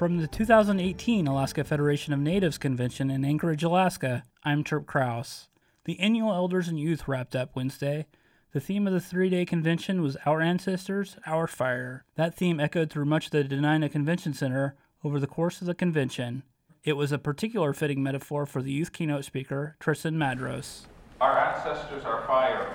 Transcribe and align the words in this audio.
From 0.00 0.16
the 0.16 0.26
2018 0.26 1.26
Alaska 1.26 1.62
Federation 1.62 2.14
of 2.14 2.20
Natives 2.20 2.56
Convention 2.56 3.10
in 3.10 3.22
Anchorage, 3.22 3.62
Alaska, 3.62 4.24
I'm 4.42 4.64
Tripp 4.64 4.86
Crouse. 4.86 5.48
The 5.84 6.00
annual 6.00 6.32
Elders 6.32 6.68
and 6.68 6.80
Youth 6.80 7.06
wrapped 7.06 7.36
up 7.36 7.54
Wednesday. 7.54 8.06
The 8.54 8.60
theme 8.60 8.86
of 8.86 8.94
the 8.94 9.00
three 9.02 9.28
day 9.28 9.44
convention 9.44 10.00
was 10.00 10.16
Our 10.24 10.40
Ancestors, 10.40 11.18
Our 11.26 11.46
Fire. 11.46 12.06
That 12.14 12.34
theme 12.34 12.60
echoed 12.60 12.88
through 12.88 13.04
much 13.04 13.26
of 13.26 13.32
the 13.32 13.44
Dena'ina 13.44 13.92
Convention 13.92 14.32
Center 14.32 14.74
over 15.04 15.20
the 15.20 15.26
course 15.26 15.60
of 15.60 15.66
the 15.66 15.74
convention. 15.74 16.44
It 16.82 16.94
was 16.94 17.12
a 17.12 17.18
particular 17.18 17.74
fitting 17.74 18.02
metaphor 18.02 18.46
for 18.46 18.62
the 18.62 18.72
youth 18.72 18.94
keynote 18.94 19.26
speaker, 19.26 19.76
Tristan 19.80 20.14
Madros. 20.14 20.86
Our 21.20 21.38
ancestors 21.38 22.06
are 22.06 22.26
fire. 22.26 22.74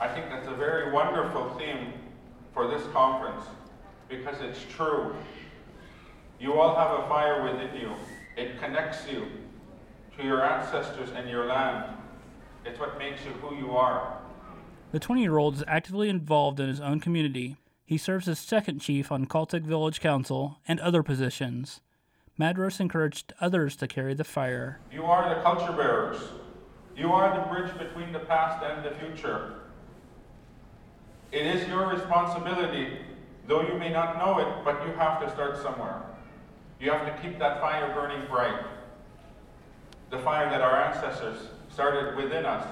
I 0.00 0.08
think 0.08 0.30
that's 0.30 0.48
a 0.48 0.54
very 0.54 0.90
wonderful 0.90 1.50
theme 1.58 1.92
for 2.54 2.68
this 2.68 2.86
conference 2.94 3.44
because 4.08 4.40
it's 4.40 4.64
true. 4.74 5.14
You 6.42 6.54
all 6.54 6.74
have 6.74 6.98
a 6.98 7.08
fire 7.08 7.44
within 7.44 7.72
you. 7.80 7.92
It 8.36 8.58
connects 8.58 9.06
you 9.08 9.28
to 10.16 10.24
your 10.24 10.44
ancestors 10.44 11.10
and 11.14 11.30
your 11.30 11.46
land. 11.46 11.94
It's 12.64 12.80
what 12.80 12.98
makes 12.98 13.24
you 13.24 13.30
who 13.34 13.54
you 13.54 13.76
are. 13.76 14.18
The 14.90 14.98
20 14.98 15.22
year 15.22 15.38
old 15.38 15.54
is 15.54 15.64
actively 15.68 16.08
involved 16.08 16.58
in 16.58 16.66
his 16.66 16.80
own 16.80 16.98
community. 16.98 17.58
He 17.84 17.96
serves 17.96 18.26
as 18.26 18.40
second 18.40 18.80
chief 18.80 19.12
on 19.12 19.26
Kaltag 19.26 19.62
Village 19.62 20.00
Council 20.00 20.58
and 20.66 20.80
other 20.80 21.04
positions. 21.04 21.80
Madros 22.36 22.80
encouraged 22.80 23.32
others 23.40 23.76
to 23.76 23.86
carry 23.86 24.12
the 24.12 24.24
fire. 24.24 24.80
You 24.90 25.04
are 25.04 25.32
the 25.32 25.42
culture 25.42 25.70
bearers. 25.70 26.18
You 26.96 27.12
are 27.12 27.38
the 27.38 27.54
bridge 27.54 27.78
between 27.78 28.10
the 28.10 28.18
past 28.18 28.64
and 28.64 28.84
the 28.84 28.90
future. 28.98 29.60
It 31.30 31.46
is 31.46 31.68
your 31.68 31.86
responsibility, 31.86 32.98
though 33.46 33.62
you 33.62 33.78
may 33.78 33.90
not 33.90 34.18
know 34.18 34.40
it, 34.40 34.64
but 34.64 34.84
you 34.84 34.92
have 34.94 35.20
to 35.20 35.30
start 35.30 35.62
somewhere. 35.62 36.02
You 36.82 36.90
have 36.90 37.06
to 37.06 37.22
keep 37.22 37.38
that 37.38 37.60
fire 37.60 37.94
burning 37.94 38.26
bright. 38.28 38.60
The 40.10 40.18
fire 40.18 40.50
that 40.50 40.60
our 40.60 40.82
ancestors 40.82 41.38
started 41.72 42.16
within 42.16 42.44
us. 42.44 42.66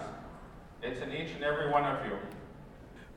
It's 0.83 1.01
in 1.01 1.13
each 1.13 1.33
and 1.37 1.45
every 1.45 1.71
one 1.71 1.85
of 1.85 2.05
you. 2.05 2.19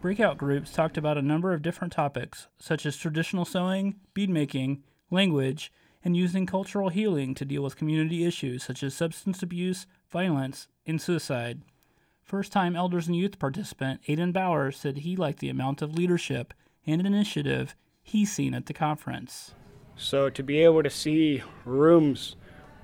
Breakout 0.02 0.38
groups 0.38 0.72
talked 0.72 0.96
about 0.96 1.18
a 1.18 1.24
number 1.24 1.52
of 1.52 1.64
different 1.64 1.94
topics, 1.94 2.48
such 2.60 2.86
as 2.86 2.96
traditional 2.96 3.44
sewing, 3.44 3.96
bead 4.14 4.30
making, 4.30 4.84
language, 5.10 5.74
and 6.06 6.16
using 6.16 6.46
cultural 6.46 6.90
healing 6.90 7.34
to 7.34 7.46
deal 7.46 7.64
with 7.64 7.76
community 7.76 8.24
issues 8.24 8.62
such 8.64 8.84
as 8.84 8.94
substance 8.94 9.42
abuse, 9.42 9.88
violence, 10.12 10.68
and 10.86 11.02
suicide. 11.02 11.64
First 12.22 12.52
time 12.52 12.76
Elders 12.76 13.08
and 13.08 13.16
Youth 13.16 13.40
participant 13.40 14.02
Aidan 14.08 14.32
Bauer 14.32 14.72
said 14.72 14.98
he 14.98 15.16
liked 15.16 15.40
the 15.40 15.50
amount 15.50 15.82
of 15.82 15.96
leadership 15.96 16.54
and 16.86 17.04
initiative 17.04 17.76
he's 18.04 18.32
seen 18.32 18.54
at 18.54 18.68
the 18.68 18.74
conference. 18.74 19.56
So 19.96 20.30
to 20.30 20.44
be 20.44 20.60
able 20.64 20.84
to 20.84 20.90
see 20.90 21.44
rooms 21.66 22.36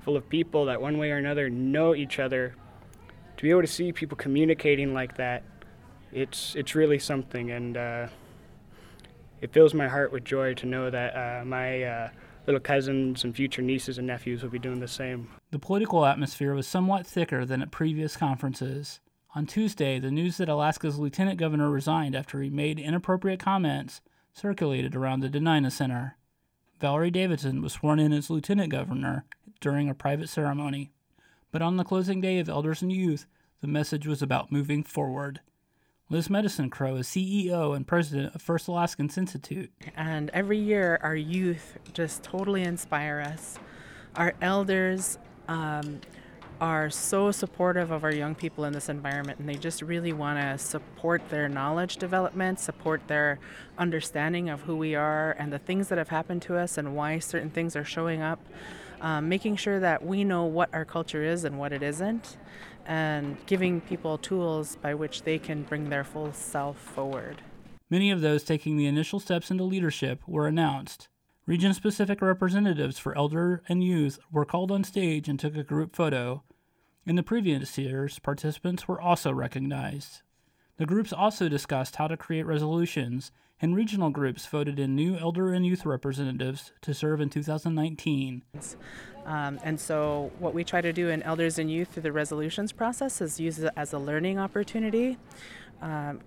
full 0.02 0.16
of 0.16 0.30
people 0.30 0.66
that 0.66 0.82
one 0.82 0.98
way 0.98 1.12
or 1.12 1.18
another 1.18 1.50
know 1.50 1.96
each 1.96 2.20
other, 2.20 2.56
to 3.38 3.44
be 3.44 3.50
able 3.50 3.62
to 3.62 3.68
see 3.68 3.92
people 3.92 4.18
communicating 4.18 4.94
like 4.94 5.18
that, 5.18 5.44
it's 6.12 6.56
it's 6.56 6.76
really 6.76 7.00
something, 7.00 7.52
and 7.52 7.78
uh, 7.78 8.08
it 9.42 9.54
fills 9.54 9.74
my 9.74 9.88
heart 9.88 10.12
with 10.12 10.24
joy 10.24 10.54
to 10.56 10.66
know 10.66 10.90
that 10.90 11.16
uh, 11.16 11.46
my 11.46 11.84
uh, 11.84 12.10
little 12.48 12.60
cousins 12.60 13.24
and 13.24 13.36
future 13.36 13.62
nieces 13.62 13.98
and 13.98 14.08
nephews 14.08 14.42
will 14.42 14.50
be 14.50 14.60
doing 14.60 14.80
the 14.80 14.88
same. 14.88 15.30
The 15.52 15.60
political 15.60 16.06
atmosphere 16.06 16.54
was 16.54 16.68
somewhat 16.68 17.06
thicker 17.06 17.46
than 17.46 17.62
at 17.62 17.72
previous 17.72 18.18
conferences. 18.18 19.00
On 19.36 19.46
Tuesday, 19.46 20.00
the 20.00 20.10
news 20.10 20.38
that 20.38 20.50
Alaska's 20.50 20.98
lieutenant 20.98 21.38
governor 21.38 21.70
resigned 21.70 22.16
after 22.16 22.42
he 22.42 22.50
made 22.50 22.80
inappropriate 22.80 23.40
comments 23.40 24.02
circulated 24.34 24.96
around 24.96 25.20
the 25.20 25.30
Dena'ina 25.30 25.72
Center. 25.72 26.18
Valerie 26.80 27.12
Davidson 27.12 27.62
was 27.62 27.74
sworn 27.74 28.00
in 28.00 28.14
as 28.14 28.30
lieutenant 28.30 28.72
governor 28.72 29.26
during 29.60 29.90
a 29.90 29.94
private 29.94 30.30
ceremony. 30.30 30.92
But 31.52 31.62
on 31.62 31.78
the 31.78 31.84
closing 31.84 32.22
day 32.22 32.40
of 32.40 32.48
Elders 32.48 32.82
and 32.82 32.92
Youth, 32.92 33.26
the 33.62 33.68
message 33.68 34.08
was 34.08 34.22
about 34.22 34.52
moving 34.52 34.84
forward. 34.84 35.42
Liz 36.10 36.30
Medicine 36.30 36.70
Crow 36.70 36.96
is 36.96 37.08
CEO 37.08 37.76
and 37.76 37.86
president 37.86 38.34
of 38.34 38.42
First 38.42 38.68
Alaskans 38.68 39.18
Institute. 39.18 39.72
And 39.96 40.30
every 40.32 40.58
year, 40.58 41.00
our 41.04 41.16
youth 41.16 41.78
just 41.94 42.24
totally 42.24 42.64
inspire 42.64 43.20
us. 43.20 43.60
Our 44.16 44.34
elders 44.42 45.20
um, 45.48 46.00
are 46.62 46.90
so 46.90 47.32
supportive 47.32 47.92
of 47.92 48.04
our 48.04 48.14
young 48.14 48.36
people 48.36 48.66
in 48.66 48.74
this 48.74 48.90
environment, 48.90 49.40
and 49.40 49.48
they 49.48 49.56
just 49.56 49.82
really 49.82 50.14
want 50.14 50.40
to 50.40 50.58
support 50.58 51.22
their 51.30 51.48
knowledge 51.48 51.98
development, 51.98 52.60
support 52.60 53.02
their 53.08 53.40
understanding 53.78 54.50
of 54.50 54.62
who 54.62 54.76
we 54.76 54.96
are 54.96 55.32
and 55.40 55.54
the 55.54 55.60
things 55.60 55.88
that 55.88 55.98
have 55.98 56.10
happened 56.10 56.42
to 56.42 56.58
us 56.58 56.78
and 56.78 56.96
why 56.96 57.20
certain 57.20 57.50
things 57.50 57.76
are 57.76 57.86
showing 57.86 58.22
up. 58.22 58.40
Um, 59.02 59.30
making 59.30 59.56
sure 59.56 59.80
that 59.80 60.06
we 60.06 60.26
know 60.26 60.44
what 60.44 60.70
our 60.74 60.84
culture 60.84 61.24
is 61.24 61.46
and 61.46 61.58
what 61.58 61.72
it 61.72 61.82
isn't, 61.82 62.36
and 62.86 63.38
giving 63.46 63.80
people 63.80 64.18
tools 64.18 64.76
by 64.82 64.94
which 64.94 65.24
they 65.24 65.40
can 65.40 65.64
bring 65.64 65.90
their 65.90 66.04
full 66.04 66.34
self 66.34 66.78
forward. 66.78 67.42
Many 67.90 68.12
of 68.12 68.20
those 68.20 68.44
taking 68.44 68.76
the 68.76 68.88
initial 68.88 69.22
steps 69.22 69.50
into 69.50 69.64
leadership 69.64 70.22
were 70.28 70.48
announced. 70.48 71.08
Region 71.50 71.74
specific 71.74 72.22
representatives 72.22 73.00
for 73.00 73.18
elder 73.18 73.64
and 73.68 73.84
youth 73.84 74.20
were 74.32 74.46
called 74.46 74.72
on 74.72 74.84
stage 74.84 75.28
and 75.28 75.40
took 75.40 75.56
a 75.56 75.64
group 75.64 75.96
photo. 75.96 76.44
In 77.10 77.16
the 77.16 77.24
previous 77.24 77.76
years, 77.76 78.20
participants 78.20 78.88
were 78.88 79.02
also 79.02 79.34
recognized. 79.34 80.22
The 80.78 80.86
groups 80.86 81.12
also 81.12 81.50
discussed 81.50 81.96
how 81.96 82.06
to 82.06 82.16
create 82.16 82.46
resolutions, 82.46 83.32
and 83.60 83.76
regional 83.76 84.12
groups 84.12 84.46
voted 84.46 84.78
in 84.78 84.96
new 84.96 85.18
elder 85.18 85.52
and 85.52 85.66
youth 85.66 85.88
representatives 85.88 86.72
to 86.84 86.94
serve 86.94 87.20
in 87.20 87.32
2019. 87.32 88.44
Um, 89.26 89.60
and 89.64 89.80
so, 89.80 90.32
what 90.38 90.54
we 90.54 90.64
try 90.64 90.82
to 90.82 90.94
do 90.94 91.10
in 91.10 91.24
elders 91.24 91.58
and 91.58 91.72
youth 91.72 91.88
through 91.88 92.04
the 92.04 92.12
resolutions 92.12 92.72
process 92.72 93.22
is 93.22 93.40
use 93.40 93.58
it 93.58 93.74
as 93.76 93.92
a 93.92 93.98
learning 93.98 94.38
opportunity, 94.38 95.18
um, 95.82 96.20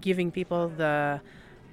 giving 0.00 0.32
people 0.32 0.68
the 0.68 1.20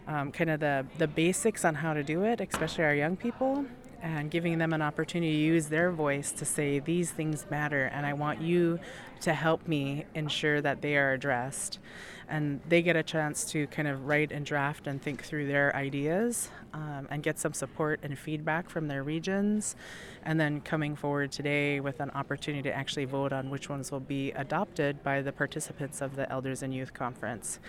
um, 0.05 0.31
kind 0.31 0.51
of 0.51 0.59
the, 0.59 0.85
the 0.99 1.07
basics 1.07 1.65
on 1.65 1.73
how 1.73 1.95
to 1.95 2.03
do 2.03 2.21
it, 2.25 2.39
especially 2.39 2.83
our 2.83 2.93
young 2.93 3.17
people, 3.17 3.65
and 4.01 4.31
giving 4.31 4.57
them 4.57 4.73
an 4.73 4.81
opportunity 4.81 5.31
to 5.31 5.37
use 5.37 5.67
their 5.67 5.91
voice 5.91 6.31
to 6.33 6.45
say, 6.45 6.79
These 6.79 7.11
things 7.11 7.45
matter, 7.49 7.85
and 7.85 8.05
I 8.05 8.13
want 8.13 8.41
you 8.41 8.79
to 9.21 9.33
help 9.33 9.67
me 9.67 10.05
ensure 10.15 10.61
that 10.61 10.81
they 10.81 10.97
are 10.97 11.13
addressed. 11.13 11.79
And 12.27 12.61
they 12.67 12.81
get 12.81 12.95
a 12.95 13.03
chance 13.03 13.43
to 13.51 13.67
kind 13.67 13.87
of 13.87 14.05
write 14.07 14.31
and 14.31 14.45
draft 14.45 14.87
and 14.87 15.01
think 15.01 15.23
through 15.23 15.47
their 15.47 15.75
ideas 15.75 16.49
um, 16.73 17.07
and 17.09 17.21
get 17.21 17.37
some 17.37 17.53
support 17.53 17.99
and 18.03 18.17
feedback 18.17 18.69
from 18.69 18.87
their 18.87 19.03
regions. 19.03 19.75
And 20.23 20.39
then 20.39 20.61
coming 20.61 20.95
forward 20.95 21.31
today 21.31 21.81
with 21.81 21.99
an 21.99 22.09
opportunity 22.11 22.63
to 22.63 22.73
actually 22.75 23.05
vote 23.05 23.33
on 23.33 23.49
which 23.49 23.69
ones 23.69 23.91
will 23.91 23.99
be 23.99 24.31
adopted 24.31 25.03
by 25.03 25.21
the 25.21 25.33
participants 25.33 26.01
of 26.01 26.15
the 26.15 26.31
Elders 26.31 26.63
and 26.63 26.73
Youth 26.73 26.93
Conference. 26.93 27.59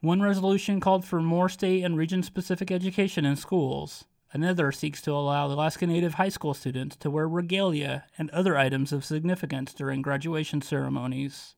One 0.00 0.20
resolution 0.20 0.80
called 0.80 1.04
for 1.04 1.20
more 1.20 1.48
state 1.48 1.82
and 1.82 1.96
region 1.96 2.22
specific 2.22 2.70
education 2.70 3.24
in 3.24 3.36
schools. 3.36 4.04
Another 4.32 4.70
seeks 4.72 5.00
to 5.02 5.12
allow 5.12 5.46
Alaska 5.46 5.86
Native 5.86 6.14
high 6.14 6.28
school 6.28 6.52
students 6.52 6.96
to 6.96 7.10
wear 7.10 7.26
regalia 7.26 8.04
and 8.18 8.28
other 8.30 8.58
items 8.58 8.92
of 8.92 9.04
significance 9.04 9.72
during 9.72 10.02
graduation 10.02 10.60
ceremonies. 10.60 11.54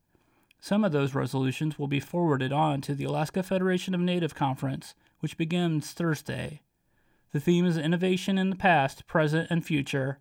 Some 0.61 0.85
of 0.85 0.93
those 0.93 1.15
resolutions 1.15 1.79
will 1.79 1.89
be 1.89 2.01
forwarded 2.01 2.53
on 2.53 2.81
to 2.83 2.95
the 2.95 3.05
Alaska 3.05 3.43
Federation 3.43 3.95
of 3.95 4.01
Native 4.01 4.35
Conference, 4.35 4.95
which 5.19 5.37
begins 5.37 5.91
Thursday. 5.93 6.61
The 7.33 7.41
theme 7.41 7.67
is 7.67 7.77
innovation 7.77 8.39
in 8.39 8.51
the 8.51 8.57
past, 8.57 9.07
present, 9.07 9.49
and 9.51 9.65
future. 9.65 10.19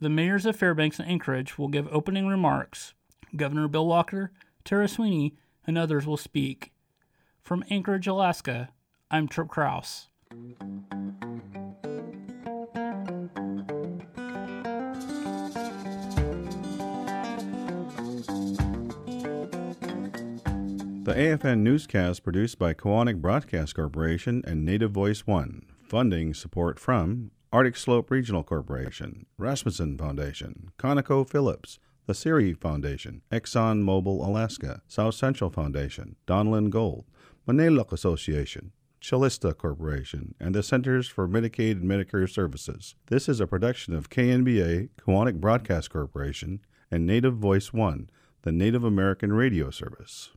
The 0.00 0.08
mayors 0.08 0.46
of 0.46 0.56
Fairbanks 0.56 0.98
and 0.98 1.08
Anchorage 1.08 1.58
will 1.58 1.68
give 1.68 1.88
opening 1.90 2.26
remarks. 2.26 2.94
Governor 3.36 3.68
Bill 3.68 3.86
Walker, 3.86 4.32
Tara 4.64 4.88
Sweeney, 4.88 5.36
and 5.66 5.76
others 5.76 6.06
will 6.06 6.16
speak. 6.16 6.72
From 7.40 7.64
Anchorage, 7.68 8.06
Alaska, 8.06 8.70
I'm 9.10 9.28
Tripp 9.28 9.48
Crouse. 9.48 10.08
The 21.04 21.12
AFN 21.12 21.58
newscast 21.58 22.24
produced 22.24 22.58
by 22.58 22.72
Koahnic 22.72 23.20
Broadcast 23.20 23.74
Corporation 23.74 24.42
and 24.46 24.64
Native 24.64 24.90
Voice 24.90 25.26
One. 25.26 25.66
Funding 25.86 26.32
support 26.32 26.78
from 26.78 27.30
Arctic 27.52 27.76
Slope 27.76 28.10
Regional 28.10 28.42
Corporation, 28.42 29.26
Rasmuson 29.38 29.98
Foundation, 29.98 30.70
ConocoPhillips, 30.78 31.78
the 32.06 32.14
CIRI 32.14 32.54
Foundation, 32.54 33.20
Exxon 33.30 33.84
Mobil 33.84 34.26
Alaska, 34.26 34.80
South 34.88 35.14
Central 35.14 35.50
Foundation, 35.50 36.16
Donlin 36.26 36.70
Gold, 36.70 37.04
Maniilaq 37.46 37.92
Association, 37.92 38.72
Calista 39.06 39.52
Corporation, 39.52 40.34
and 40.40 40.54
the 40.54 40.62
Centers 40.62 41.06
for 41.06 41.28
Medicaid 41.28 41.72
and 41.72 41.84
Medicare 41.84 42.30
Services. 42.30 42.94
This 43.08 43.28
is 43.28 43.40
a 43.40 43.46
production 43.46 43.92
of 43.92 44.08
KNBA, 44.08 44.88
Koahnic 45.06 45.34
Broadcast 45.34 45.90
Corporation, 45.90 46.60
and 46.90 47.06
Native 47.06 47.36
Voice 47.36 47.74
One, 47.74 48.08
the 48.40 48.52
Native 48.52 48.84
American 48.84 49.34
radio 49.34 49.70
service. 49.70 50.30